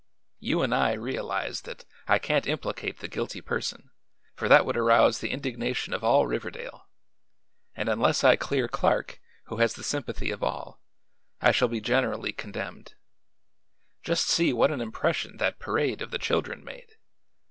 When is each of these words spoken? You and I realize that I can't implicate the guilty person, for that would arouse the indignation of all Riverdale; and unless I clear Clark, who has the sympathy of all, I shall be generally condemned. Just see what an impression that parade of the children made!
You 0.39 0.63
and 0.63 0.73
I 0.73 0.93
realize 0.93 1.61
that 1.61 1.85
I 2.07 2.17
can't 2.17 2.47
implicate 2.47 2.97
the 3.01 3.07
guilty 3.07 3.39
person, 3.39 3.91
for 4.33 4.49
that 4.49 4.65
would 4.65 4.75
arouse 4.75 5.19
the 5.19 5.29
indignation 5.29 5.93
of 5.93 6.03
all 6.03 6.25
Riverdale; 6.25 6.89
and 7.75 7.87
unless 7.87 8.23
I 8.23 8.35
clear 8.35 8.67
Clark, 8.67 9.19
who 9.43 9.57
has 9.57 9.75
the 9.75 9.83
sympathy 9.83 10.31
of 10.31 10.41
all, 10.41 10.81
I 11.39 11.51
shall 11.51 11.67
be 11.67 11.81
generally 11.81 12.33
condemned. 12.33 12.95
Just 14.01 14.27
see 14.27 14.51
what 14.53 14.71
an 14.71 14.81
impression 14.81 15.37
that 15.37 15.59
parade 15.59 16.01
of 16.01 16.09
the 16.09 16.17
children 16.17 16.63
made! 16.63 16.93